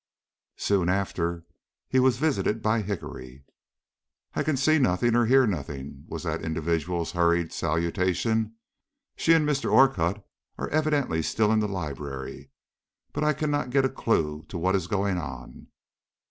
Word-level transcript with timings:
Soon 0.57 0.89
after 0.89 1.45
he 1.87 1.99
was 1.99 2.17
visited 2.17 2.63
by 2.63 2.81
Hickory. 2.81 3.45
"I 4.33 4.41
can 4.41 4.57
see 4.57 4.79
nothing 4.79 5.13
and 5.15 5.27
hear 5.29 5.45
nothing," 5.45 6.05
was 6.07 6.23
that 6.23 6.41
individual's 6.43 7.11
hurried 7.11 7.53
salutation. 7.53 8.55
"She 9.15 9.33
and 9.33 9.47
Mr. 9.47 9.71
Orcutt 9.71 10.25
are 10.57 10.69
evidently 10.69 11.21
still 11.21 11.51
in 11.51 11.59
the 11.59 11.67
library, 11.67 12.49
but 13.13 13.23
I 13.23 13.33
cannot 13.33 13.69
get 13.69 13.85
a 13.85 13.89
clue 13.89 14.43
to 14.49 14.57
what 14.57 14.75
is 14.75 14.87
going 14.87 15.19
on. 15.19 15.67